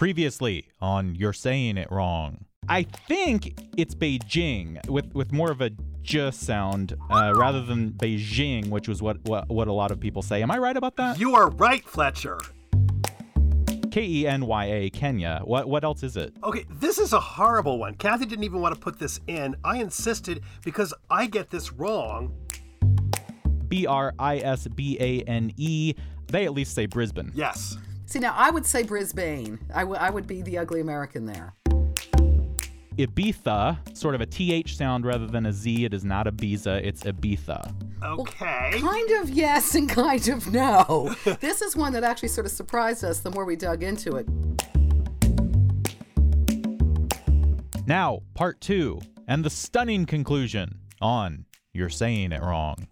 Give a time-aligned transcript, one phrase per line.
[0.00, 2.46] Previously on You're Saying It Wrong.
[2.70, 8.70] I think it's Beijing with, with more of a j sound uh, rather than Beijing,
[8.70, 10.40] which was what, what, what a lot of people say.
[10.40, 11.20] Am I right about that?
[11.20, 12.38] You are right, Fletcher.
[13.90, 15.42] K E N Y A, Kenya.
[15.44, 16.32] What, what else is it?
[16.44, 17.94] Okay, this is a horrible one.
[17.94, 19.54] Kathy didn't even want to put this in.
[19.64, 22.34] I insisted because I get this wrong.
[23.68, 25.92] B R I S B A N E.
[26.28, 27.32] They at least say Brisbane.
[27.34, 27.76] Yes.
[28.10, 29.60] See, now I would say Brisbane.
[29.72, 31.54] I, w- I would be the ugly American there.
[32.96, 35.84] Ibiza, sort of a TH sound rather than a Z.
[35.84, 37.72] It is not Ibiza, it's Ibiza.
[38.02, 38.80] Okay.
[38.80, 41.14] Kind of yes and kind of no.
[41.40, 44.26] this is one that actually sort of surprised us the more we dug into it.
[47.86, 52.88] Now, part two, and the stunning conclusion on You're Saying It Wrong.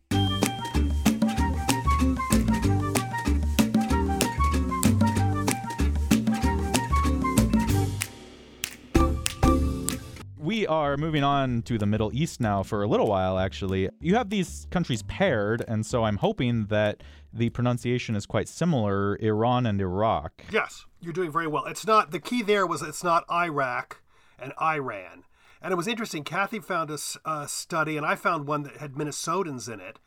[10.69, 13.89] Are moving on to the Middle East now for a little while, actually.
[14.01, 17.03] You have these countries paired, and so I'm hoping that
[17.33, 20.43] the pronunciation is quite similar Iran and Iraq.
[20.53, 21.65] Yes, you're doing very well.
[21.65, 24.03] It's not, the key there was it's not Iraq
[24.39, 25.25] and Iran.
[25.61, 26.23] And it was interesting.
[26.23, 29.99] Kathy found a, study, and I found one that had Minnesotans in it.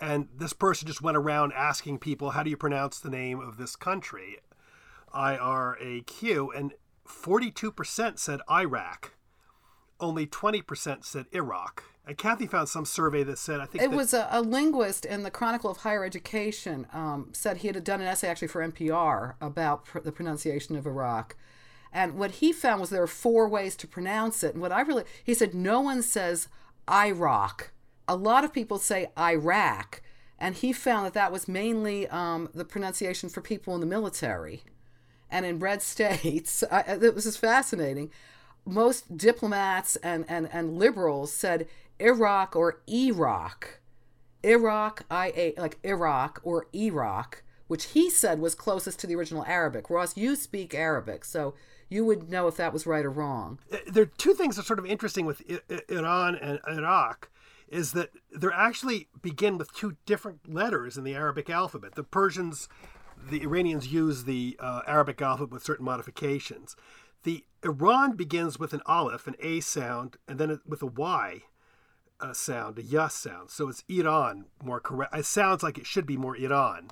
[0.00, 3.56] And this person just went around asking people, how do you pronounce the name of
[3.56, 4.38] this country?
[5.12, 6.50] I R A Q.
[6.50, 6.72] And
[7.08, 9.12] 42% said Iraq
[10.00, 11.84] only 20% said Iraq.
[12.06, 15.06] And Kathy found some survey that said, I think it that, was a, a, linguist
[15.06, 18.66] in the Chronicle of Higher Education um, said he had done an essay actually for
[18.66, 21.34] NPR about pr- the pronunciation of Iraq.
[21.92, 24.52] And what he found was there are four ways to pronounce it.
[24.52, 26.48] And what I really, he said, no one says
[26.90, 27.70] Iraq.
[28.06, 30.02] A lot of people say Iraq.
[30.38, 34.62] And he found that that was mainly um, the pronunciation for people in the military.
[35.30, 38.10] And in red states, I, it was just fascinating
[38.64, 41.66] most diplomats and, and, and liberals said
[41.98, 43.80] Iraq or Iraq.
[44.42, 49.44] Iraq, I A, like Iraq or Iraq, which he said was closest to the original
[49.46, 49.88] Arabic.
[49.88, 51.54] Ross, you speak Arabic, so
[51.88, 53.58] you would know if that was right or wrong.
[53.86, 55.42] There are two things that are sort of interesting with
[55.88, 57.30] Iran and Iraq
[57.68, 61.94] is that they actually begin with two different letters in the Arabic alphabet.
[61.94, 62.68] The Persians,
[63.30, 66.76] the Iranians use the uh, Arabic alphabet with certain modifications.
[67.24, 71.40] The Iran begins with an aleph, an A sound, and then with a Y
[72.20, 73.50] uh, sound, a Y sound.
[73.50, 75.14] So it's Iran, more correct.
[75.16, 76.90] It sounds like it should be more Iran.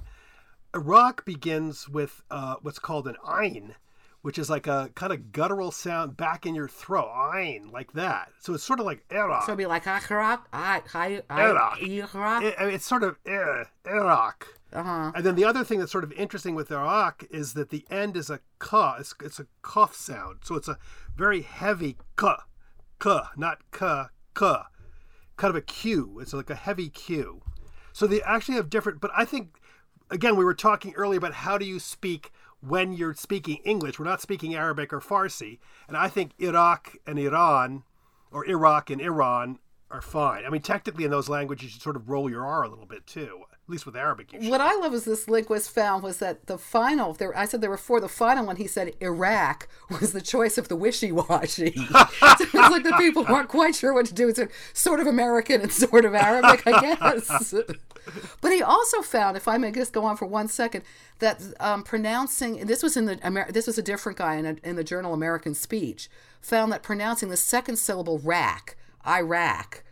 [0.75, 3.75] Iraq begins with uh, what's called an Ain,
[4.23, 8.31] which is like a kind of guttural sound back in your throat, Ain, like that.
[8.41, 9.43] So it's sort of like Iraq.
[9.43, 10.49] So it'd be like Iraq,
[11.31, 12.43] Iraq, Iraq.
[12.43, 14.47] It's sort of uh, Iraq.
[14.73, 15.13] Uh-huh.
[15.15, 18.17] And then the other thing that's sort of interesting with Iraq is that the end
[18.17, 18.41] is a.
[18.99, 20.39] It's, it's a cough sound.
[20.45, 20.79] So it's a
[21.15, 22.45] very heavy ka,
[22.99, 24.69] ka, not ka, ka.
[25.37, 26.19] Kind of a Q.
[26.21, 27.43] It's like a heavy Q.
[27.93, 29.57] So they actually have different, but I think,
[30.11, 33.99] again, we were talking earlier about how do you speak when you're speaking English.
[33.99, 35.59] We're not speaking Arabic or Farsi.
[35.89, 37.83] And I think Iraq and Iran,
[38.31, 39.59] or Iraq and Iran,
[39.91, 40.47] are fine.
[40.47, 43.07] I mean, technically in those languages, you sort of roll your R a little bit
[43.07, 44.29] too least with Arabic.
[44.39, 47.15] What I love is this linguist found was that the final.
[47.15, 48.01] There, I said there were four.
[48.01, 51.73] The final one, he said Iraq was the choice of the wishy-washy.
[51.73, 51.83] so
[52.23, 54.29] it's like the people weren't quite sure what to do.
[54.29, 54.41] It's
[54.75, 57.55] sort of American and sort of Arabic, I guess.
[58.41, 60.85] but he also found, if I may just go on for one second,
[61.19, 64.57] that um, pronouncing this was in the Amer- this was a different guy in, a,
[64.63, 66.09] in the journal American Speech
[66.41, 69.83] found that pronouncing the second syllable rack, Iraq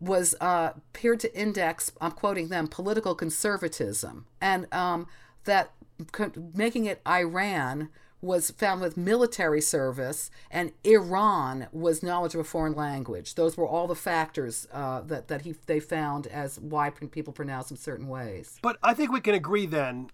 [0.00, 5.06] was uh, appeared to index, I'm quoting them, political conservatism, and um,
[5.44, 5.72] that
[6.12, 7.88] co- making it Iran
[8.20, 13.36] was found with military service, and Iran was knowledge of a foreign language.
[13.36, 17.68] Those were all the factors uh, that that he they found as why people pronounce
[17.68, 18.58] them certain ways.
[18.62, 20.10] But I think we can agree then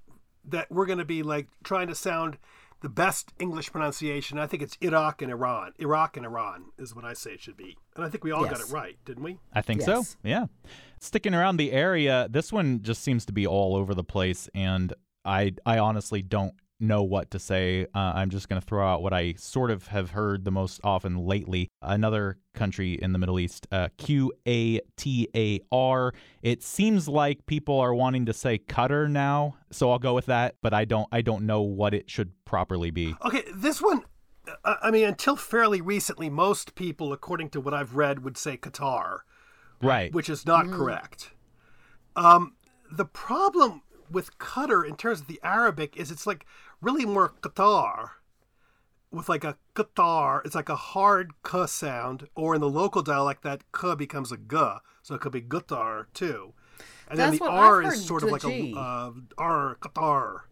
[0.46, 2.36] that we're going to be like trying to sound
[2.84, 4.38] the best English pronunciation.
[4.38, 5.72] I think it's Iraq and Iran.
[5.78, 7.78] Iraq and Iran is what I say it should be.
[7.96, 8.50] And I think we all yes.
[8.50, 9.38] got it right, didn't we?
[9.54, 9.86] I think yes.
[9.86, 10.18] so.
[10.22, 10.46] Yeah.
[11.00, 14.92] Sticking around the area, this one just seems to be all over the place and
[15.24, 17.86] I I honestly don't know what to say.
[17.94, 20.80] Uh, I'm just going to throw out what I sort of have heard the most
[20.84, 21.68] often lately.
[21.82, 26.12] Another country in the Middle East, uh, Q A T A R.
[26.42, 30.56] It seems like people are wanting to say Qatar now, so I'll go with that.
[30.62, 31.08] But I don't.
[31.12, 33.14] I don't know what it should properly be.
[33.24, 34.02] Okay, this one.
[34.64, 38.56] Uh, I mean, until fairly recently, most people, according to what I've read, would say
[38.56, 39.20] Qatar,
[39.80, 40.12] right?
[40.12, 40.72] Which is not mm.
[40.72, 41.30] correct.
[42.16, 42.54] Um,
[42.92, 46.46] the problem with Qatar in terms of the Arabic is it's like
[46.80, 48.10] really more Qatar.
[49.10, 50.42] with like a guitar.
[50.44, 54.36] It's like a hard k sound, or in the local dialect, that k becomes a
[54.36, 54.56] g,
[55.02, 56.54] so it could be guitar too.
[57.08, 58.72] And That's then the R I've is sort of like G.
[58.74, 60.48] a uh, R guitar.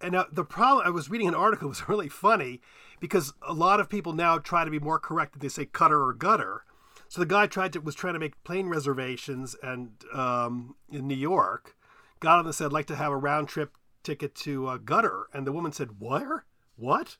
[0.00, 2.60] And now the problem, I was reading an article, it was really funny
[3.00, 6.02] because a lot of people now try to be more correct that they say cutter
[6.02, 6.64] or gutter.
[7.08, 11.16] So the guy tried to was trying to make plane reservations and um, in New
[11.16, 11.76] York,
[12.20, 15.26] got on and said, "I'd like to have a round trip ticket to uh, Gutter,"
[15.32, 16.44] and the woman said, "Where?
[16.76, 17.16] What?"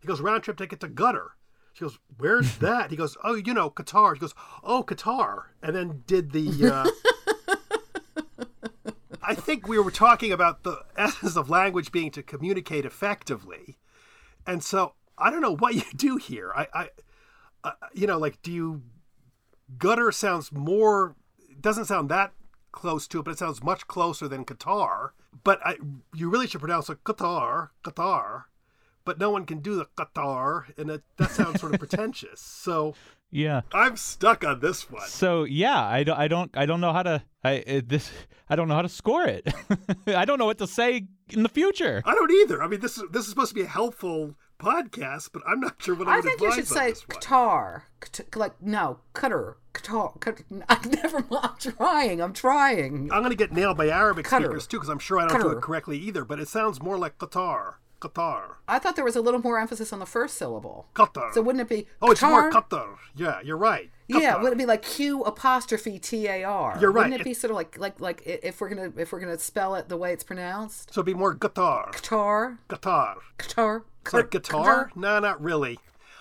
[0.00, 1.32] He goes, "Round trip ticket to Gutter."
[1.74, 5.76] She goes, "Where's that?" He goes, "Oh, you know, Qatar." She goes, "Oh, Qatar," and
[5.76, 6.70] then did the.
[6.72, 6.90] Uh,
[9.22, 13.78] I think we were talking about the essence of language being to communicate effectively,
[14.46, 16.52] and so I don't know what you do here.
[16.54, 16.88] I, I,
[17.64, 18.82] uh, you know, like, do you
[19.78, 21.16] gutter sounds more
[21.60, 22.32] doesn't sound that
[22.74, 25.10] close to it, but it sounds much closer than Qatar.
[25.42, 25.76] But I,
[26.14, 28.44] you really should pronounce it Qatar, Qatar.
[29.04, 32.40] But no one can do the Qatar, and it, that sounds sort of pretentious.
[32.40, 32.94] So
[33.30, 33.62] Yeah.
[33.72, 35.06] I'm stuck on this one.
[35.08, 38.10] So yeah, I don't, I don't, I don't know how to, I it, this,
[38.48, 39.46] I don't know how to score it.
[40.06, 42.02] I don't know what to say in the future.
[42.04, 42.62] I don't either.
[42.62, 45.82] I mean, this is this is supposed to be a helpful podcast, but I'm not
[45.82, 46.92] sure what I I would think you should say.
[46.92, 47.82] Qatar.
[48.00, 49.54] Qat- Like, no, Qatar.
[49.72, 50.18] Qatar.
[50.20, 50.62] Qatar.
[50.68, 51.30] I never mind.
[51.42, 52.20] I'm trying.
[52.20, 53.10] I'm trying.
[53.12, 54.42] I'm going to get nailed by Arabic Qatar.
[54.44, 56.24] speakers too, because I'm sure I don't do it correctly either.
[56.24, 59.92] But it sounds more like Qatar, Qatar, I thought there was a little more emphasis
[59.92, 60.88] on the first syllable.
[60.94, 61.32] Qatar.
[61.32, 62.68] So wouldn't it be oh, it's more Qatar?
[62.68, 62.96] Qatar.
[63.16, 63.90] Yeah, you're right.
[64.08, 64.42] Yeah, Qatar.
[64.42, 66.76] would it be like Q apostrophe T A R?
[66.80, 67.04] You're right.
[67.04, 69.74] Wouldn't it be sort of like like like if we're gonna if we're gonna spell
[69.74, 70.92] it the way it's pronounced?
[70.92, 73.14] So it'd be more Qatar, Qatar, Qatar.
[73.38, 74.90] Qatar, It's like guitar?
[74.94, 75.78] No, not really.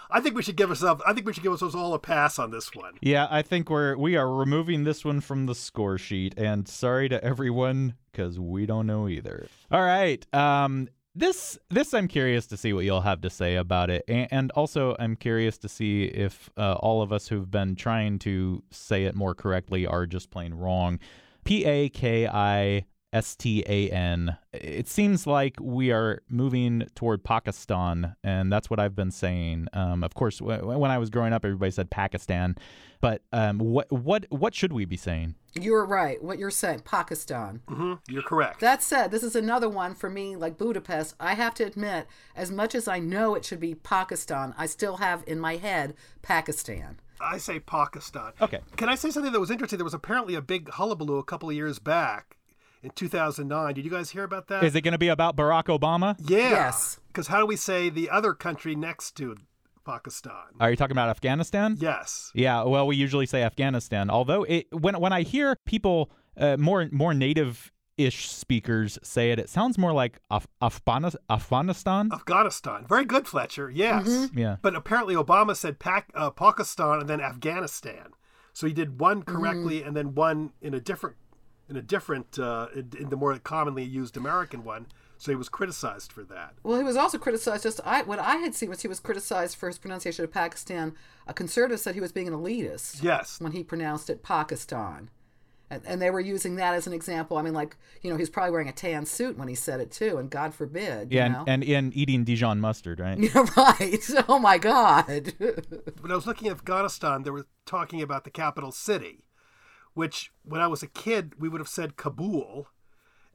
[0.09, 1.01] I think we should give ourselves.
[1.07, 2.93] I think we should give ourselves all a pass on this one.
[3.01, 7.09] Yeah, I think we're we are removing this one from the score sheet, and sorry
[7.09, 9.47] to everyone because we don't know either.
[9.71, 13.89] All right, um, this this I'm curious to see what you'll have to say about
[13.89, 17.75] it, and, and also I'm curious to see if uh, all of us who've been
[17.75, 20.99] trying to say it more correctly are just plain wrong.
[21.43, 24.35] P A K I S T A N.
[24.51, 29.67] It seems like we are moving toward Pakistan, and that's what I've been saying.
[29.73, 32.55] Um, of course, w- when I was growing up, everybody said Pakistan,
[33.01, 35.35] but um, what what what should we be saying?
[35.53, 36.21] You're right.
[36.23, 37.61] What you're saying, Pakistan.
[37.67, 38.59] hmm You're correct.
[38.61, 41.13] That said, this is another one for me, like Budapest.
[41.19, 44.97] I have to admit, as much as I know it should be Pakistan, I still
[44.97, 45.93] have in my head
[46.23, 46.99] Pakistan.
[47.21, 48.33] I say Pakistan.
[48.41, 48.59] Okay.
[48.75, 49.77] Can I say something that was interesting?
[49.77, 52.37] There was apparently a big hullabaloo a couple of years back
[52.83, 53.73] in 2009.
[53.73, 54.63] Did you guys hear about that?
[54.63, 56.15] Is it going to be about Barack Obama?
[56.29, 56.49] yeah.
[56.49, 56.99] Yes.
[57.07, 59.35] Because how do we say the other country next to
[59.85, 60.33] Pakistan?
[60.59, 61.77] Are you talking about Afghanistan?
[61.79, 62.31] Yes.
[62.33, 64.09] Yeah, well, we usually say Afghanistan.
[64.09, 69.37] Although it when when I hear people uh, more more native ish speakers say it,
[69.39, 72.09] it sounds more like Af- Afghanis- Afghanistan.
[72.11, 72.85] Afghanistan.
[72.89, 73.69] Very good, Fletcher.
[73.69, 74.29] Yes.
[74.35, 74.55] Yeah.
[74.63, 78.07] But apparently Obama said Pac- uh, Pakistan and then Afghanistan.
[78.51, 81.15] So he did one correctly and then one in a different,
[81.69, 84.87] in a different, uh, in, in the more commonly used American one.
[85.17, 86.55] So he was criticized for that.
[86.63, 87.63] Well, he was also criticized.
[87.63, 90.95] Just I, what I had seen was he was criticized for his pronunciation of Pakistan.
[91.27, 93.39] A conservative said he was being an elitist Yes.
[93.39, 95.09] when he pronounced it Pakistan,
[95.69, 97.37] and, and they were using that as an example.
[97.37, 99.91] I mean, like you know, he's probably wearing a tan suit when he said it
[99.91, 101.43] too, and God forbid, Yeah, you know.
[101.47, 103.17] and, and and eating Dijon mustard, right?
[103.17, 103.99] yeah, right.
[104.27, 105.33] Oh my God.
[106.01, 109.23] When I was looking at Afghanistan, they were talking about the capital city,
[109.93, 112.67] which when I was a kid, we would have said Kabul,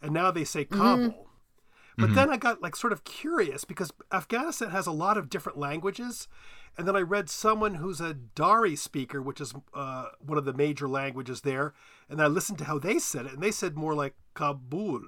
[0.03, 1.29] and now they say Kabul.
[1.99, 5.59] But then I got like sort of curious because Afghanistan has a lot of different
[5.59, 6.29] languages.
[6.77, 10.53] And then I read someone who's a Dari speaker, which is uh, one of the
[10.53, 11.75] major languages there.
[12.09, 15.03] And I listened to how they said it, and they said more like Kabul,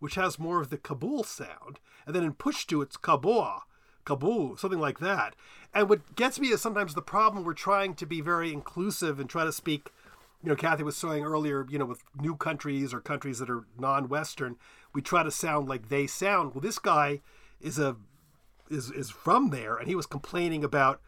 [0.00, 1.78] which has more of the Kabul sound.
[2.04, 3.60] And then in Pushtu, it's Kabul,
[4.04, 5.36] Kabul, something like that.
[5.72, 9.30] And what gets me is sometimes the problem we're trying to be very inclusive and
[9.30, 9.90] try to speak
[10.42, 13.64] you know, Kathy was saying earlier, you know, with new countries or countries that are
[13.78, 14.56] non-Western,
[14.94, 16.54] we try to sound like they sound.
[16.54, 17.20] Well, this guy
[17.60, 17.96] is a
[18.70, 21.00] is is from there, and he was complaining about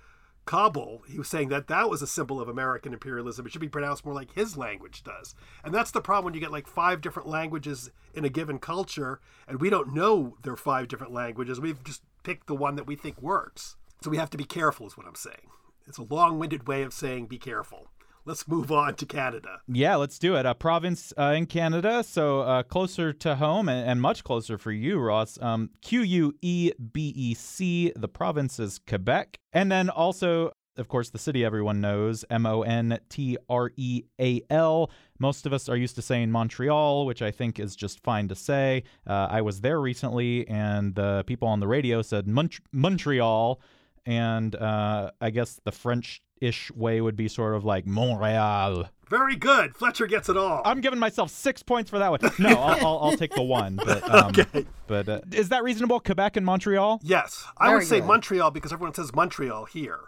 [0.46, 1.02] Kabul.
[1.08, 3.46] He was saying that that was a symbol of American imperialism.
[3.46, 6.40] It should be pronounced more like his language does, and that's the problem when you
[6.40, 10.56] get like five different languages in a given culture, and we don't know there are
[10.56, 11.60] five different languages.
[11.60, 13.76] We've just picked the one that we think works.
[14.02, 15.50] So we have to be careful, is what I'm saying.
[15.86, 17.88] It's a long-winded way of saying be careful.
[18.30, 19.60] Let's move on to Canada.
[19.66, 20.46] Yeah, let's do it.
[20.46, 24.70] A province uh, in Canada, so uh, closer to home and, and much closer for
[24.70, 25.36] you, Ross.
[25.42, 27.92] Um, Q U E B E C.
[27.96, 32.62] The province is Quebec, and then also of course, the city everyone knows, M O
[32.62, 34.92] N T R E A L.
[35.18, 38.36] Most of us are used to saying Montreal, which I think is just fine to
[38.36, 38.84] say.
[39.04, 43.60] Uh, I was there recently, and the people on the radio said Mont- Montreal,
[44.06, 48.88] and uh, I guess the French ish way would be sort of like Montreal.
[49.08, 49.76] Very good.
[49.76, 50.62] Fletcher gets it all.
[50.64, 52.20] I'm giving myself six points for that one.
[52.38, 53.76] No, I'll, I'll, I'll take the one.
[53.76, 54.66] But, um, Okay.
[54.86, 55.98] but uh, is that reasonable?
[56.00, 57.00] Quebec and Montreal?
[57.02, 58.06] yes, I Very would say good.
[58.06, 59.98] Montreal because everyone says Montreal here.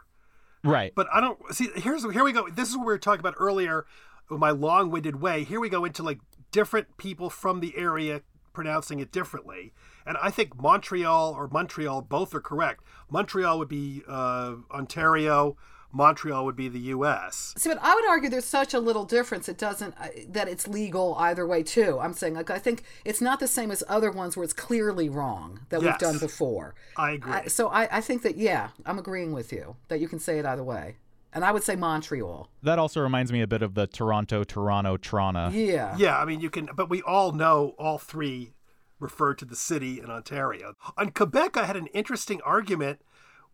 [0.65, 0.93] Right.
[0.95, 1.69] But I don't see.
[1.75, 2.49] Here's here we go.
[2.49, 3.85] This is what we were talking about earlier.
[4.31, 5.43] with My long-winded way.
[5.43, 6.21] Here we go into like
[6.53, 8.23] different people from the area
[8.53, 9.73] pronouncing it differently.
[10.07, 12.85] And I think Montreal or Montreal both are correct.
[13.11, 15.57] Montreal would be uh, Ontario.
[15.93, 17.55] Montreal would be the U.S.
[17.57, 19.49] See, but I would argue there's such a little difference.
[19.49, 21.99] It doesn't uh, that it's legal either way too.
[22.01, 25.09] I'm saying like I think it's not the same as other ones where it's clearly
[25.09, 25.93] wrong that Yes.
[25.93, 26.75] we've done before.
[26.97, 27.33] I agree.
[27.33, 30.39] I, so I, I think that yeah, I'm agreeing with you that you can say
[30.39, 30.97] it either way.
[31.35, 32.49] And I would say Montreal.
[32.63, 35.49] That also reminds me a bit of the Toronto, Toronto, Toronto.
[35.51, 35.95] Yeah.
[35.97, 38.53] Yeah, I mean, you can, but we all know all three
[39.01, 40.75] refer to the city in Ontario.
[40.99, 43.01] On Quebec, I had an interesting argument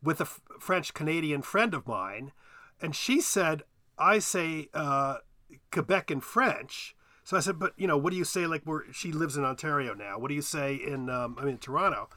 [0.03, 2.33] with a F- French Canadian friend of mine,
[2.81, 3.63] and she said,
[3.99, 5.17] I say uh,
[5.73, 6.95] Quebec in French.
[7.25, 8.47] So I said, but you know, what do you say?
[8.47, 10.19] Like, where she lives in Ontario now.
[10.19, 12.09] What do you say in, um, I mean, Toronto?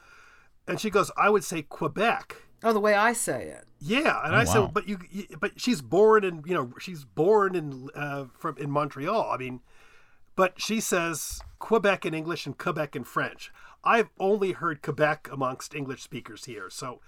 [0.66, 2.36] And she goes, I would say Quebec.
[2.64, 3.64] Oh, the way I say it.
[3.80, 4.52] Yeah, and Oh, I wow.
[4.52, 8.56] said, but you, you, but she's born in, you know, she's born in uh, from
[8.58, 9.30] in Montreal.
[9.32, 9.60] I mean,
[10.36, 13.50] but she says Quebec in English and Quebec in French.
[13.84, 17.00] I've only heard Quebec amongst English speakers here, so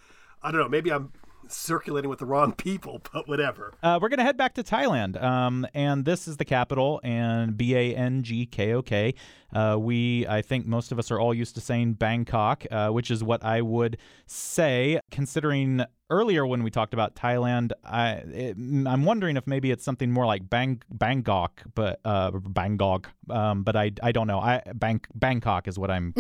[0.45, 0.69] I don't know.
[0.69, 1.11] Maybe I'm
[1.49, 3.73] circulating with the wrong people, but whatever.
[3.83, 5.21] Uh, we're going to head back to Thailand.
[5.21, 9.15] Um, and this is the capital, and B A N G K O K.
[9.53, 13.11] Uh, we, I think most of us are all used to saying Bangkok, uh, which
[13.11, 13.97] is what I would
[14.27, 19.85] say, considering earlier when we talked about Thailand, I, it, I'm wondering if maybe it's
[19.85, 23.09] something more like Bang, Bangkok, but uh, Bangkok.
[23.31, 24.39] Um, but I, I don't know.
[24.39, 26.15] I Bang, Bangkok is what I'm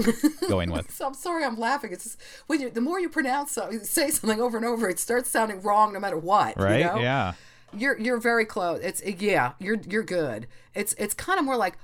[0.49, 0.91] going with.
[0.95, 1.93] So I'm sorry, I'm laughing.
[1.93, 4.99] It's just when you the more you pronounce something, say something over and over, it
[4.99, 6.57] starts sounding wrong no matter what.
[6.57, 6.85] you Right?
[6.87, 7.01] know?
[7.01, 7.33] Yeah.
[7.77, 8.81] You're you're very close.
[8.83, 10.47] It's yeah, you're you're good.
[10.75, 11.77] It's it's kind of more like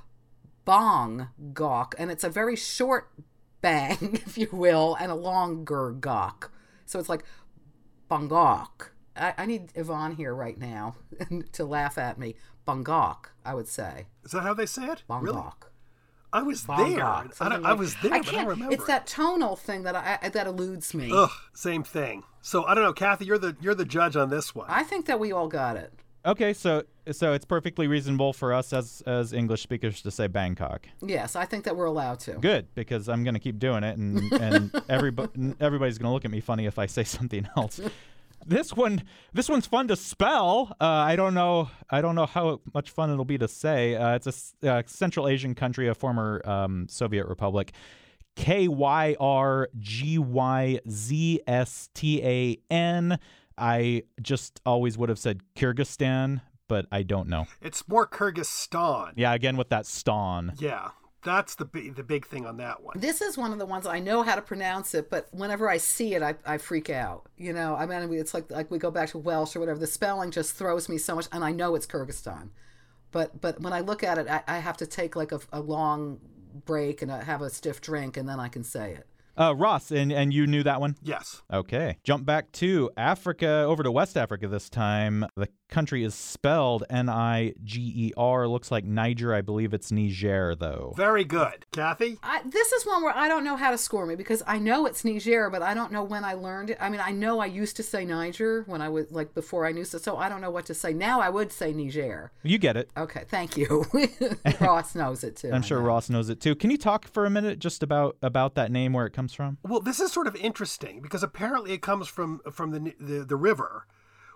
[0.65, 3.11] bong gawk, and it's a very short
[3.61, 6.53] bang, if you will, and a longer gawk.
[6.87, 7.25] So it's like
[8.11, 8.93] bangok.
[9.17, 10.97] I, I need Yvonne here right now
[11.53, 12.35] to laugh at me.
[12.67, 14.07] Bangok, I would say.
[14.25, 15.03] Is that how they say it?
[15.09, 15.25] Bangok.
[15.25, 15.71] Really?
[16.33, 16.77] I was there.
[17.05, 18.73] I, don't- I was there, I but I remember.
[18.75, 21.11] it's that tonal thing that I, that eludes me.
[21.13, 22.23] Ugh, same thing.
[22.41, 23.25] So I don't know, Kathy.
[23.25, 24.67] You're the you're the judge on this one.
[24.69, 25.93] I think that we all got it.
[26.25, 30.87] Okay, so so it's perfectly reasonable for us as as English speakers to say Bangkok.
[31.01, 32.33] Yes, I think that we're allowed to.
[32.33, 36.25] Good, because I'm going to keep doing it, and and everybody everybody's going to look
[36.25, 37.81] at me funny if I say something else.
[38.47, 39.03] This one,
[39.35, 40.75] this one's fun to spell.
[40.81, 41.71] Uh, I don't know.
[41.91, 43.97] I don't know how much fun it'll be to say.
[43.97, 47.73] Uh, it's a uh, Central Asian country, a former um, Soviet republic.
[48.37, 53.19] K Y R G Y Z S T A N.
[53.61, 57.47] I just always would have said Kyrgyzstan, but I don't know.
[57.61, 59.13] It's more Kyrgyzstan.
[59.17, 60.55] Yeah, again with that ston.
[60.59, 60.91] Yeah,
[61.23, 62.99] that's the big the big thing on that one.
[62.99, 65.77] This is one of the ones I know how to pronounce it, but whenever I
[65.77, 67.29] see it, I, I freak out.
[67.37, 69.79] You know, I mean, it's like like we go back to Welsh or whatever.
[69.79, 72.49] The spelling just throws me so much, and I know it's Kyrgyzstan,
[73.11, 75.61] but but when I look at it, I, I have to take like a, a
[75.61, 76.19] long
[76.65, 79.07] break and I have a stiff drink, and then I can say it.
[79.41, 80.97] Uh, Ross, and and you knew that one.
[81.03, 81.43] Yes.
[81.51, 81.97] Okay.
[82.05, 85.25] Jump back to Africa, over to West Africa this time.
[85.35, 88.47] The country is spelled N I G E R.
[88.49, 89.35] Looks like Niger.
[89.35, 90.95] I believe it's Niger, though.
[90.97, 91.67] Very good.
[91.73, 92.19] Kathy?
[92.23, 94.87] I, this is one where I don't know how to score me because I know
[94.87, 96.79] it's Niger, but I don't know when I learned it.
[96.81, 99.73] I mean, I know I used to say Niger when I was like before I
[99.73, 100.93] knew so, so I don't know what to say.
[100.93, 102.33] Now I would say Niger.
[102.43, 102.91] You get it.
[102.97, 103.85] Okay, thank you.
[104.61, 105.49] Ross knows it too.
[105.49, 105.87] I'm I sure know.
[105.87, 106.55] Ross knows it too.
[106.55, 109.59] Can you talk for a minute just about about that name, where it comes from?
[109.63, 113.37] Well, this is sort of interesting because apparently it comes from from the the, the
[113.37, 113.87] river,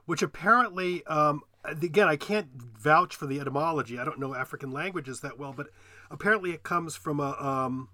[0.07, 3.99] which apparently um, again I can't vouch for the etymology.
[3.99, 5.69] I don't know African languages that well, but
[6.11, 7.89] apparently it comes from a um,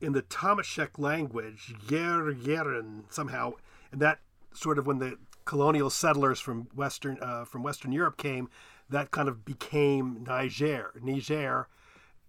[0.00, 3.54] in the Tamashek language, yer yeren somehow,
[3.90, 4.20] and that
[4.52, 8.48] sort of when the colonial settlers from western uh, from Western Europe came,
[8.88, 11.68] that kind of became Niger, Niger,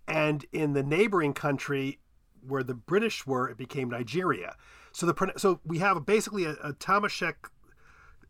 [0.07, 1.99] and in the neighboring country
[2.47, 4.55] where the British were, it became Nigeria.
[4.91, 7.35] So the so we have basically a, a Tamashek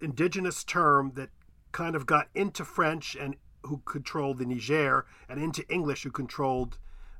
[0.01, 1.29] indigenous term that
[1.71, 6.77] kind of got into French and who controlled the Niger, and into English who controlled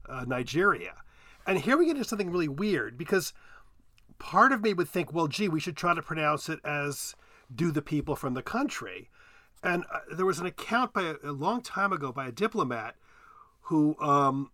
[0.08, 0.94] uh, Nigeria.
[1.46, 3.34] And here we get into something really weird because
[4.20, 7.16] part of me would think, well, gee, we should try to pronounce it as
[7.54, 9.10] do the people from the country.
[9.64, 12.96] And uh, there was an account by a, a, long time ago by a diplomat
[13.62, 14.52] who um,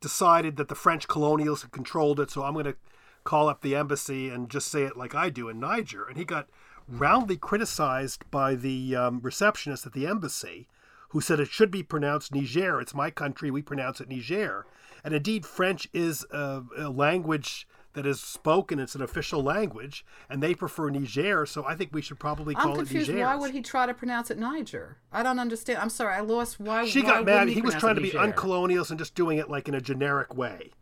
[0.00, 2.76] decided that the French colonials had controlled it, so I'm going to
[3.24, 6.06] call up the embassy and just say it like I do in Niger.
[6.06, 6.48] And he got
[6.88, 10.68] roundly criticized by the um, receptionist at the embassy,
[11.10, 12.80] who said it should be pronounced Niger.
[12.80, 14.66] It's my country, we pronounce it Niger.
[15.02, 18.80] And indeed, French is a, a language that is spoken.
[18.80, 21.46] It's an official language, and they prefer Niger.
[21.46, 23.08] So I think we should probably call I'm confused.
[23.10, 23.26] it Niger.
[23.26, 24.96] Why would he try to pronounce it Niger?
[25.12, 25.78] I don't understand.
[25.78, 26.58] I'm sorry, I lost.
[26.58, 26.86] Why?
[26.86, 27.48] She why got mad.
[27.48, 28.18] He, he was trying to be Niger?
[28.20, 30.72] uncolonial and just doing it like in a generic way.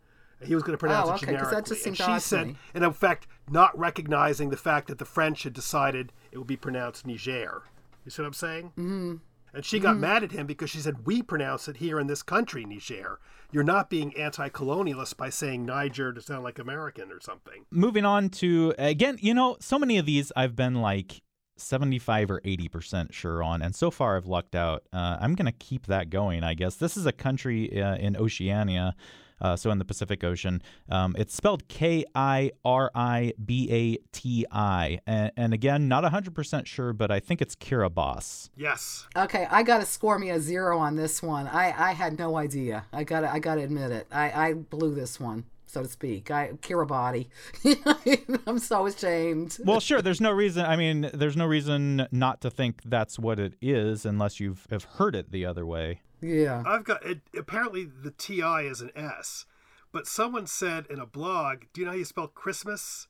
[0.41, 1.55] He was going to pronounce Oh, it okay, generically.
[1.55, 4.87] that just and seemed she odd to said, and in fact, not recognizing the fact
[4.87, 7.63] that the French had decided it would be pronounced Niger.
[8.05, 8.65] You see what I'm saying?
[8.77, 9.15] Mm-hmm.
[9.55, 12.23] And she got mad at him because she said, "We pronounce it here in this
[12.23, 13.19] country, Niger.
[13.51, 18.29] You're not being anti-colonialist by saying Niger to sound like American or something." Moving on
[18.29, 21.21] to again, you know, so many of these I've been like
[21.57, 24.83] 75 or 80% sure on, and so far I've lucked out.
[24.91, 26.77] Uh, I'm going to keep that going, I guess.
[26.77, 28.95] This is a country uh, in Oceania,
[29.43, 30.61] uh, so in the Pacific Ocean.
[30.89, 34.99] Um, it's spelled K I R I B A T I.
[35.05, 38.49] And, and again, not 100% sure, but I think it's Kiribati.
[38.55, 39.07] Yes.
[39.15, 41.47] Okay, I got to score me a zero on this one.
[41.47, 42.85] I, I had no idea.
[42.93, 44.07] I got to I got to admit it.
[44.11, 46.31] I, I blew this one, so to speak.
[46.31, 47.27] I Kiribati.
[48.47, 49.57] I'm so ashamed.
[49.65, 50.01] Well, sure.
[50.01, 50.65] There's no reason.
[50.65, 54.83] I mean, there's no reason not to think that's what it is, unless you've have
[54.83, 56.01] heard it the other way.
[56.23, 56.63] Yeah.
[56.65, 57.21] I've got it.
[57.37, 59.45] Apparently, the TI is an S,
[59.91, 63.07] but someone said in a blog, "Do you know how you spell Christmas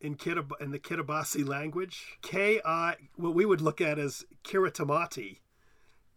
[0.00, 2.18] in Kirib- in the Kiribati language?
[2.22, 5.38] K I, what we would look at as Kiritimati."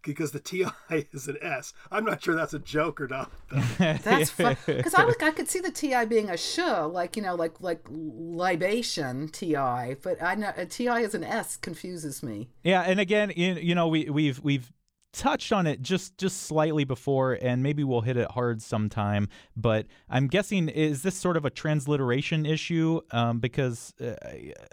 [0.01, 0.65] Because the TI
[1.12, 1.74] is an S.
[1.91, 3.29] I'm not sure that's a joke or not.
[3.51, 3.60] though.
[4.01, 7.36] That's because I look, I could see the TI being a sh, like you know,
[7.36, 12.48] like like libation TI, but I know a TI is an S confuses me.
[12.63, 14.72] Yeah, and again, you, you know, we we've we've
[15.13, 19.27] touched on it just just slightly before, and maybe we'll hit it hard sometime.
[19.55, 24.13] But I'm guessing is this sort of a transliteration issue um, because uh,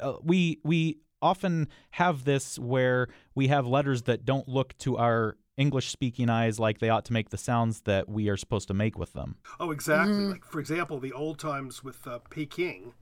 [0.00, 5.36] uh, we we often have this where we have letters that don't look to our
[5.56, 8.74] English speaking eyes like they ought to make the sounds that we are supposed to
[8.74, 9.36] make with them.
[9.58, 10.26] Oh, exactly.
[10.26, 12.92] Like for example, the old times with uh, Peking,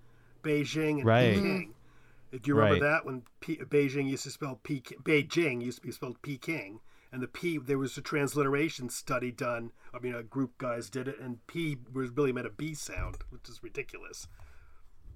[0.43, 1.35] Beijing, and Right.
[1.35, 1.75] Peking.
[2.31, 2.83] Do you remember Right.
[2.93, 6.81] that when P- Beijing used to spell Peking, Beijing used to be spelled Peking,
[7.15, 9.71] and the P there was a transliteration study done.
[9.95, 13.19] I mean, a group guys did it, and P was really meant a B sound,
[13.31, 14.27] which is ridiculous.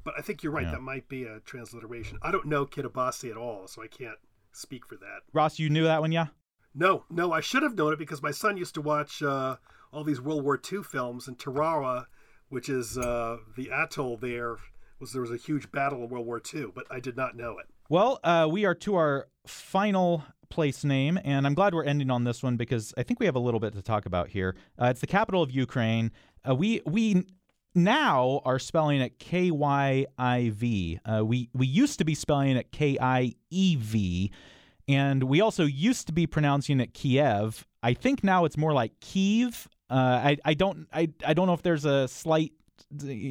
[0.04, 0.64] But I think you're right.
[0.64, 0.72] Yeah.
[0.72, 2.18] That might be a transliteration.
[2.22, 4.18] I don't know Kiribati at all, so I can't
[4.52, 5.22] speak for that.
[5.32, 6.28] Ross, you knew that one, yeah?
[6.72, 9.56] No, no, I should have known it because my son used to watch uh,
[9.92, 12.06] all these World War II films, and Tarawa,
[12.48, 14.56] which is uh, the atoll there,
[15.00, 17.58] was there was a huge battle in World War II, but I did not know
[17.58, 17.66] it.
[17.88, 22.24] Well, uh, we are to our final place name, and I'm glad we're ending on
[22.24, 24.56] this one because I think we have a little bit to talk about here.
[24.80, 26.10] Uh, it's the capital of Ukraine.
[26.48, 27.24] Uh, we we
[27.74, 30.98] now are spelling it K Y I V.
[31.04, 34.30] Uh, we we used to be spelling it K I E V,
[34.88, 37.66] and we also used to be pronouncing it Kiev.
[37.82, 39.68] I think now it's more like Kiev.
[39.90, 42.52] Uh, I I don't I I don't know if there's a slight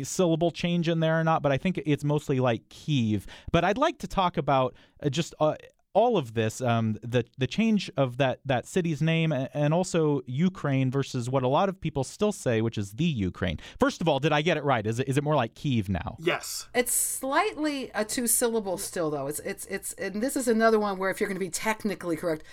[0.03, 3.25] syllable change in there or not, but I think it's mostly like Kiev.
[3.51, 5.55] But I'd like to talk about uh, just uh,
[5.97, 10.91] all of this, um, the the change of that that city's name, and also Ukraine
[10.91, 13.59] versus what a lot of people still say, which is the Ukraine.
[13.79, 14.85] First of all, did I get it right?
[14.85, 16.15] Is it is it more like Kiev now?
[16.19, 16.67] Yes.
[16.75, 19.25] It's slightly a two syllable still though.
[19.25, 22.15] It's it's it's and this is another one where if you're going to be technically
[22.15, 22.43] correct,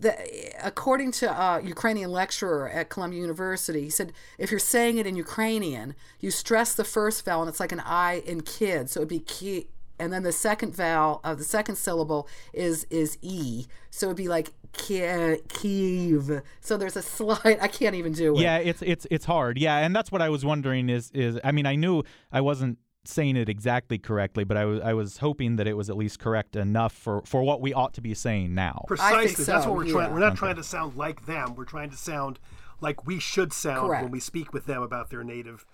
[0.00, 0.14] the
[0.66, 5.14] according to a Ukrainian lecturer at Columbia University, he said if you're saying it in
[5.14, 9.10] Ukrainian, you stress the first vowel and it's like an I in kid, so it'd
[9.10, 9.68] be ki.
[9.98, 14.28] And then the second vowel of the second syllable is is e, so it'd be
[14.28, 16.42] like ki- Kiev.
[16.60, 17.58] So there's a slight.
[17.60, 18.40] I can't even do it.
[18.40, 19.58] Yeah, it's it's it's hard.
[19.58, 20.88] Yeah, and that's what I was wondering.
[20.88, 22.02] Is is I mean I knew
[22.32, 25.90] I wasn't saying it exactly correctly, but I was I was hoping that it was
[25.90, 28.84] at least correct enough for for what we ought to be saying now.
[28.88, 29.44] Precisely.
[29.44, 30.08] That's what we're trying.
[30.08, 30.12] yeah.
[30.14, 31.54] We're not trying to sound like them.
[31.54, 32.38] We're trying to sound
[32.80, 34.02] like we should sound Correct.
[34.02, 35.64] when we speak with them about their native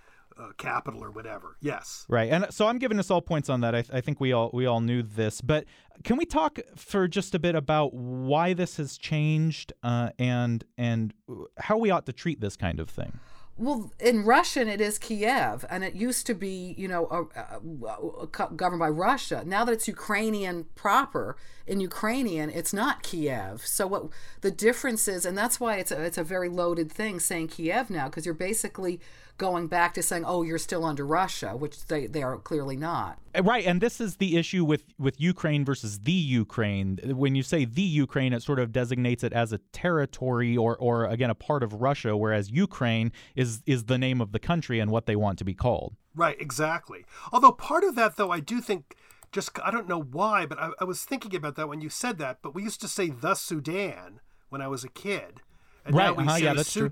[0.40, 1.57] uh, capital or whatever.
[1.61, 2.07] Yes.
[2.09, 3.74] Right, and so I'm giving us all points on that.
[3.74, 5.64] I, I think we all we all knew this, but
[6.05, 11.12] can we talk for just a bit about why this has changed uh, and and
[11.59, 13.18] how we ought to treat this kind of thing?
[13.61, 18.26] Well, in Russian, it is Kiev, and it used to be, you know, uh, uh,
[18.26, 19.42] co- governed by Russia.
[19.44, 23.66] Now that it's Ukrainian proper, in Ukrainian, it's not Kiev.
[23.66, 24.05] So what
[24.40, 27.90] the difference is, and that's why it's a, it's a very loaded thing saying Kiev
[27.90, 28.98] now, because you're basically
[29.40, 33.18] going back to saying, "Oh, you're still under Russia," which they they are clearly not.
[33.35, 37.00] Uh, Right, and this is the issue with with Ukraine versus the Ukraine.
[37.05, 41.07] When you say the Ukraine, it sort of designates it as a territory or or
[41.07, 44.90] again a part of Russia, whereas Ukraine is is the name of the country and
[44.90, 45.96] what they want to be called.
[46.14, 47.07] Right, exactly.
[47.33, 48.96] Although part of that, though, I do think,
[49.33, 52.18] just I don't know why, but I, I was thinking about that when you said
[52.18, 52.38] that.
[52.42, 55.40] But we used to say the Sudan when I was a kid,
[55.85, 56.90] and now we uh-huh, say yeah, that's true.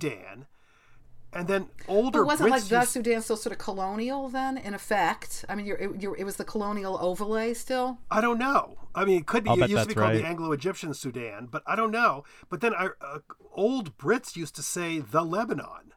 [1.32, 1.40] Sudan.
[1.40, 4.56] And then older But wasn't Brits like the used- Sudan still sort of colonial then,
[4.58, 5.44] in effect?
[5.48, 7.98] I mean, you're, it, you're, it was the colonial overlay still.
[8.10, 8.76] I don't know.
[8.94, 9.50] I mean, it could be.
[9.50, 10.26] I'll It used to be that's called the.
[10.26, 12.24] Anglo-Egyptian Sudan, but I don't know.
[12.48, 13.18] But then I, uh,
[13.52, 15.92] old Brits used to say the Lebanon.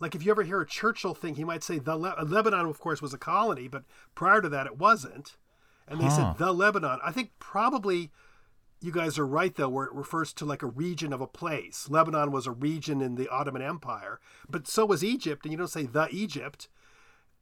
[0.00, 2.66] Like if you ever hear a Churchill thing, he might say the Le- Lebanon.
[2.66, 5.36] Of course, was a colony, but prior to that, it wasn't.
[5.88, 6.34] And they Huh.
[6.34, 6.98] said the Lebanon.
[7.04, 8.10] I think probably
[8.86, 11.88] you guys are right though, where it refers to like a region of a place.
[11.90, 15.68] Lebanon was a region in the Ottoman Empire, but so was Egypt, and you don't
[15.68, 16.68] say the Egypt.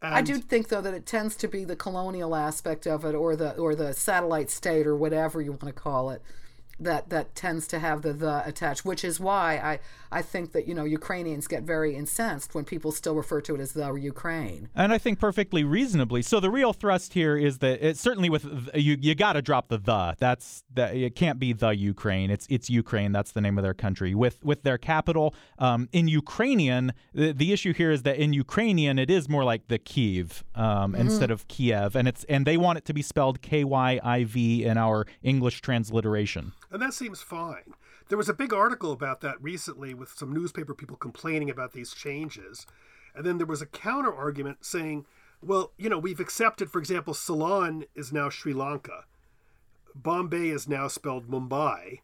[0.02, 3.14] And I do think though that it tends to be the colonial aspect of it,
[3.14, 6.22] or the or the satellite state, or whatever you want to call it,
[6.80, 8.84] that that tends to have the the attached.
[8.84, 12.92] Which is why I I think that you know Ukrainians get very incensed when people
[12.92, 14.68] still refer to it as the Ukraine.
[14.74, 16.22] And I think perfectly reasonably.
[16.22, 19.42] So the real thrust here is that it certainly with th- you you got to
[19.42, 20.16] drop the the.
[20.18, 22.30] That's that it can't be the Ukraine.
[22.30, 23.12] It's it's Ukraine.
[23.12, 24.14] That's the name of their country.
[24.14, 26.92] With with their capital um, in Ukrainian.
[27.14, 30.94] The, the issue here is that in Ukrainian it is more like the Kiev um,
[30.94, 34.24] instead of Kiev, and it's and they want it to be spelled K Y I
[34.24, 36.52] V in our English transliteration.
[36.74, 37.74] And that seems fine.
[38.08, 41.94] There was a big article about that recently with some newspaper people complaining about these
[41.94, 42.66] changes.
[43.14, 45.06] And then there was a counter argument saying,
[45.40, 49.04] well, you know, we've accepted, for example, Ceylon is now Sri Lanka,
[49.94, 52.00] Bombay is now spelled Mumbai.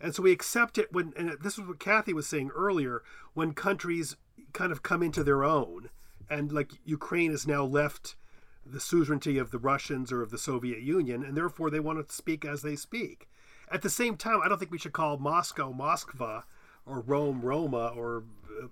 [0.00, 3.02] And so we accept it when, and this is what Kathy was saying earlier,
[3.34, 4.16] when countries
[4.54, 5.90] kind of come into their own.
[6.30, 8.16] And like Ukraine is now left
[8.64, 12.14] the suzerainty of the Russians or of the Soviet Union, and therefore they want to
[12.14, 13.28] speak as they speak.
[13.70, 16.44] At the same time, I don't think we should call Moscow Moskva
[16.86, 18.24] or Rome Roma or
[18.62, 18.68] uh,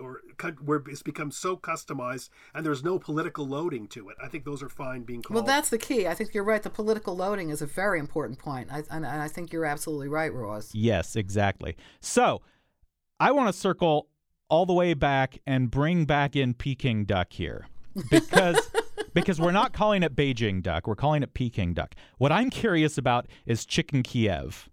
[0.00, 0.22] or
[0.64, 4.16] where it's become so customized and there's no political loading to it.
[4.22, 5.34] I think those are fine being called.
[5.36, 6.08] Well, that's the key.
[6.08, 6.62] I think you're right.
[6.62, 8.70] The political loading is a very important point.
[8.72, 10.74] I, and, and I think you're absolutely right, Ross.
[10.74, 11.76] Yes, exactly.
[12.00, 12.42] So
[13.20, 14.08] I want to circle
[14.48, 17.66] all the way back and bring back in Peking duck here
[18.10, 18.58] because
[19.12, 21.94] because we're not calling it Beijing duck, we're calling it Peking duck.
[22.18, 24.68] What I'm curious about is chicken Kiev.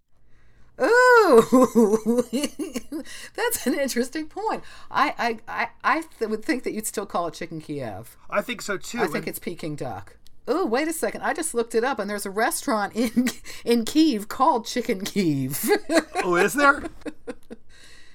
[0.81, 2.23] Ooh,
[3.35, 4.63] that's an interesting point.
[4.89, 8.17] I I, I, I th- would think that you'd still call it chicken Kiev.
[8.29, 8.99] I think so too.
[8.99, 10.17] I think And- it's Peking duck.
[10.47, 11.21] Oh, wait a second.
[11.21, 13.29] I just looked it up, and there's a restaurant in
[13.65, 15.69] in Kiev called Chicken Kiev.
[16.23, 16.83] oh, is there?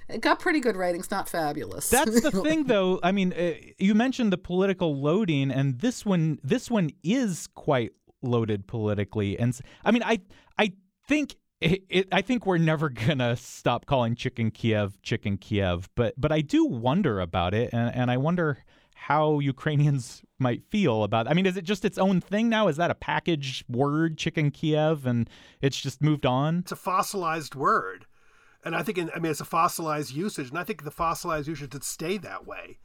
[0.09, 1.91] It got pretty good ratings, not fabulous.
[1.91, 3.01] That's the thing, though.
[3.03, 7.93] I mean, uh, you mentioned the political loading, and this one, this one is quite
[8.23, 9.39] loaded politically.
[9.39, 10.21] And I mean, I,
[10.59, 10.73] I
[11.07, 11.37] think.
[11.59, 16.31] It, it, I think we're never gonna stop calling chicken Kiev chicken Kiev, but but
[16.31, 18.59] I do wonder about it, and, and I wonder
[18.95, 21.29] how Ukrainians might feel about.
[21.29, 22.69] I mean, is it just its own thing now?
[22.69, 26.59] Is that a package word, chicken Kiev, and it's just moved on?
[26.59, 28.07] It's a fossilized word.
[28.67, 30.49] And I think, in, I mean, it's a fossilized usage.
[30.49, 32.79] And I think the fossilized usage should stay that way,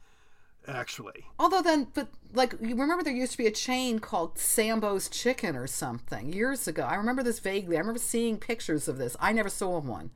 [0.68, 1.24] actually.
[1.40, 5.56] Although then, but like you remember, there used to be a chain called Sambo's Chicken
[5.56, 6.84] or something years ago.
[6.84, 7.76] I remember this vaguely.
[7.76, 9.16] I remember seeing pictures of this.
[9.18, 10.12] I never saw one.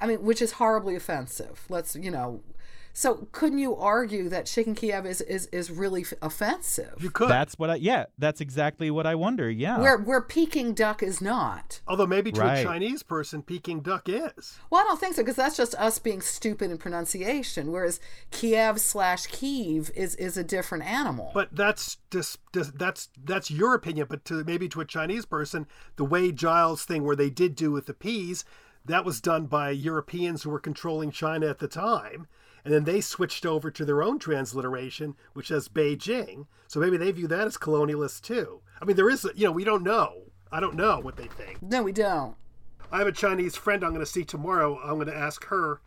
[0.00, 1.64] I mean, which is horribly offensive.
[1.68, 2.42] Let's you know.
[2.92, 6.94] So couldn't you argue that chicken Kiev is is, is really f- offensive?
[6.98, 7.28] You could.
[7.28, 7.74] That's what I.
[7.74, 9.50] Yeah, that's exactly what I wonder.
[9.50, 9.78] Yeah.
[9.78, 11.82] where where Peking duck is not.
[11.86, 12.60] Although maybe to Right.
[12.60, 14.58] a Chinese person, Peking duck is.
[14.70, 17.70] Well, I don't think so because that's just us being stupid in pronunciation.
[17.70, 21.32] Whereas Kiev slash Kiev is is a different animal.
[21.34, 24.06] But that's just that's that's your opinion.
[24.08, 27.84] But to maybe to a Chinese person, the Wade-Giles thing where they did do with
[27.84, 28.42] the peas,
[28.86, 32.26] that was done by Europeans who were controlling China at the time.
[32.64, 36.46] And then they switched over to their own transliteration, which says Beijing.
[36.66, 38.60] So maybe they view that as colonialist too.
[38.80, 40.22] I mean, there is, you know, we don't know.
[40.50, 41.62] I don't know what they think.
[41.62, 42.36] no, we don't.
[42.90, 44.78] I have a Chinese friend I'm going to see tomorrow.
[44.78, 45.80] I'm going to ask her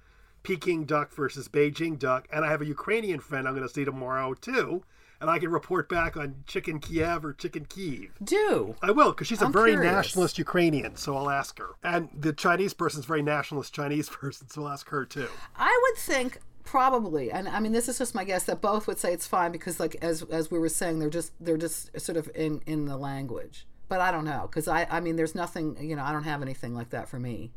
[0.43, 2.27] Peking duck versus Beijing duck.
[2.31, 4.83] And I have a Ukrainian friend I'm going to see tomorrow too.
[5.21, 8.11] And I can report back on chicken Kiev or chicken Kiev.
[8.23, 9.91] Do I will, because she's a I'm very curious.
[9.93, 11.71] nationalist Ukrainian, so I'll ask her.
[11.83, 15.27] And the Chinese person's very nationalist Chinese person, so I'll ask her too.
[15.57, 18.97] I would think probably, and I mean this is just my guess that both would
[18.99, 22.17] say it's fine because, like as as we were saying, they're just they're just sort
[22.17, 23.67] of in in the language.
[23.89, 26.41] But I don't know because I I mean there's nothing you know I don't have
[26.41, 27.51] anything like that for me.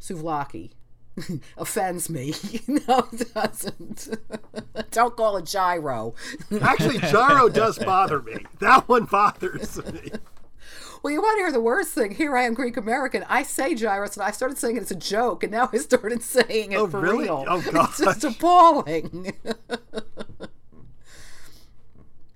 [0.00, 0.72] Souvlaki.
[1.56, 2.34] offends me.
[2.66, 4.08] no, it doesn't.
[4.90, 6.14] Don't call it gyro.
[6.60, 8.44] Actually, gyro does bother me.
[8.60, 10.12] That one bothers me.
[11.02, 12.14] Well, you want to hear the worst thing?
[12.16, 13.24] Here I am, Greek American.
[13.28, 16.22] I say gyros, and I started saying it as a joke, and now I started
[16.22, 17.24] saying it Oh, for really?
[17.24, 17.44] real.
[17.46, 19.32] Oh, It's just appalling.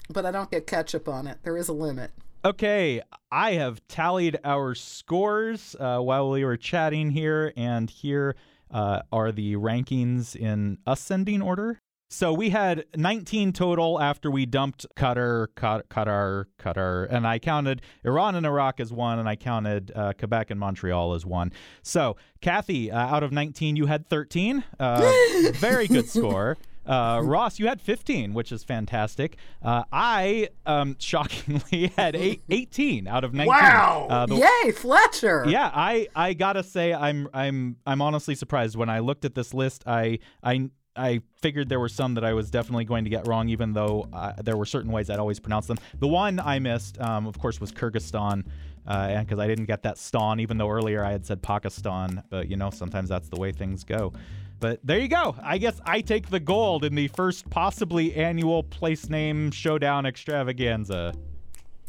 [0.09, 1.38] but I don't get ketchup on it.
[1.43, 2.11] There is a limit.
[2.45, 8.35] Okay, I have tallied our scores uh, while we were chatting here, and here
[8.71, 11.79] uh, are the rankings in ascending order.
[12.13, 17.83] So we had 19 total after we dumped Qatar, Qat- Qatar, Qatar, and I counted
[18.05, 21.53] Iran and Iraq as one, and I counted uh, Quebec and Montreal as one.
[21.83, 24.65] So, Kathy, uh, out of 19, you had 13.
[24.81, 25.13] Uh,
[25.53, 26.57] very good score.
[26.87, 29.37] Uh, Ross, you had 15, which is fantastic.
[29.62, 33.49] Uh, I, um, shockingly, had eight, 18 out of 19.
[33.49, 34.07] Wow.
[34.11, 35.45] Uh, the- Yay, Fletcher!
[35.49, 39.53] yeah, I, I gotta say I'm I'm I'm honestly surprised when I looked at this
[39.55, 39.85] list.
[39.87, 43.49] I I I figured there were some that I was definitely going to get wrong,
[43.49, 45.79] even though uh, there were certain ways I'd always pronounce them.
[45.99, 48.45] The one I missed, um, of course, was Kyrgyzstan,
[48.88, 52.23] uh, and because I didn't get that stan, even though earlier I had said Pakistan.
[52.29, 54.12] But you know, sometimes that's the way things go.
[54.61, 55.35] But there you go.
[55.42, 61.14] I guess I take the gold in the first possibly annual place name showdown extravaganza.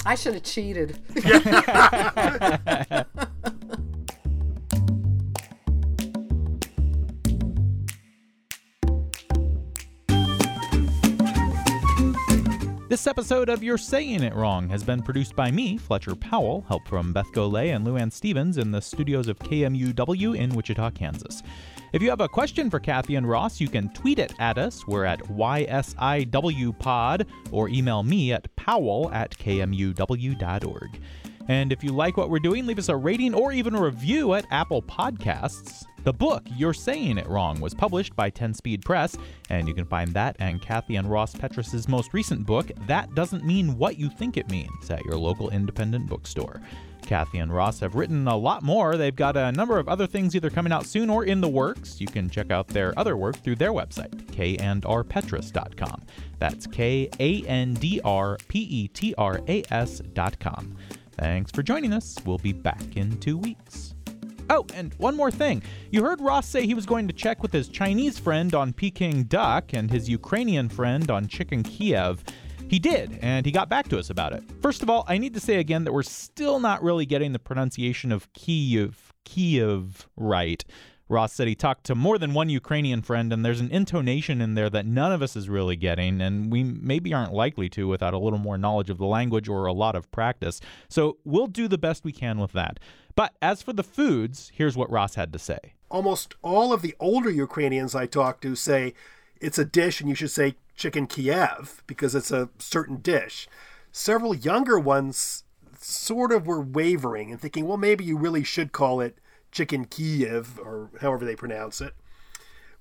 [0.05, 0.97] I should have cheated.
[12.87, 16.85] This episode of You're Saying It Wrong has been produced by me, Fletcher Powell, help
[16.89, 21.41] from Beth Golay and Luann Stevens in the studios of KMUW in Wichita, Kansas.
[21.93, 24.87] If you have a question for Kathy and Ross, you can tweet it at us.
[24.87, 31.01] We're at YSIWPod or email me at powell at KMUW.org.
[31.49, 34.35] And if you like what we're doing, leave us a rating or even a review
[34.35, 35.83] at Apple Podcasts.
[36.05, 39.17] The book, You're Saying It Wrong, was published by 10 Speed Press,
[39.49, 43.43] and you can find that and Kathy and Ross Petras's most recent book, That Doesn't
[43.43, 46.61] Mean What You Think It Means, at your local independent bookstore.
[47.01, 48.97] Kathy and Ross have written a lot more.
[48.97, 51.99] They've got a number of other things either coming out soon or in the works.
[51.99, 56.03] You can check out their other work through their website, kandrpetras.com.
[56.39, 60.77] That's K A N D R P E T R A S.com.
[61.17, 62.15] Thanks for joining us.
[62.25, 63.93] We'll be back in two weeks.
[64.49, 65.63] Oh, and one more thing.
[65.91, 69.23] You heard Ross say he was going to check with his Chinese friend on Peking
[69.23, 72.21] duck and his Ukrainian friend on chicken Kiev.
[72.71, 74.45] He did, and he got back to us about it.
[74.61, 77.37] First of all, I need to say again that we're still not really getting the
[77.37, 80.63] pronunciation of Kiev, Kiev right.
[81.09, 84.53] Ross said he talked to more than one Ukrainian friend, and there's an intonation in
[84.53, 88.13] there that none of us is really getting, and we maybe aren't likely to without
[88.13, 90.61] a little more knowledge of the language or a lot of practice.
[90.87, 92.79] So we'll do the best we can with that.
[93.15, 95.73] But as for the foods, here's what Ross had to say.
[95.89, 98.93] Almost all of the older Ukrainians I talked to say
[99.41, 103.47] it's a dish and you should say chicken Kiev because it's a certain dish.
[103.91, 105.43] Several younger ones
[105.79, 109.19] sort of were wavering and thinking, well, maybe you really should call it
[109.51, 111.93] chicken Kiev or however they pronounce it.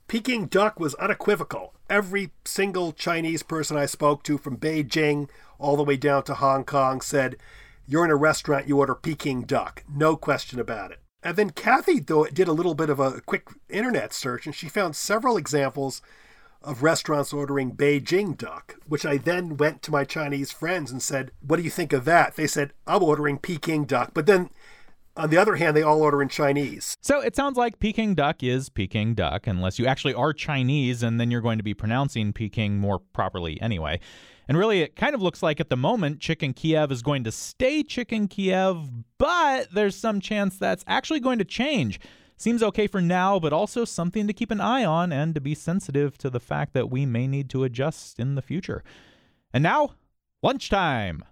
[0.09, 1.75] Peking duck was unequivocal.
[1.91, 6.65] Every single Chinese person I spoke to from Beijing all the way down to Hong
[6.65, 7.37] Kong said,
[7.87, 9.85] You're in a restaurant, you order Peking duck.
[9.95, 11.01] No question about it.
[11.23, 14.71] And then Kathy, though, did a little bit of a quick internet search and she
[14.71, 16.01] found several examples
[16.63, 21.31] of restaurants ordering Beijing duck, which I then went to my Chinese friends and said,
[21.41, 22.37] What do you think of that?
[22.37, 24.13] They said, I'm ordering Peking duck.
[24.15, 24.51] But then
[25.17, 26.97] on the other hand, they all order in Chinese.
[27.01, 31.21] So it sounds like Peking duck is Peking duck, unless you actually are Chinese, and
[31.21, 34.01] then you're going to be pronouncing Peking more properly anyway.
[34.49, 37.33] And really, it kind of looks like at the moment, Chicken Kiev is going to
[37.33, 38.79] stay Chicken Kiev,
[39.19, 42.01] but there's some chance that's actually going to change.
[42.41, 45.55] Seems okay for now, but also something to keep an eye on and to be
[45.55, 48.83] sensitive to the fact that we may need to adjust in the future.
[49.53, 49.91] And now,
[50.43, 51.23] lunchtime.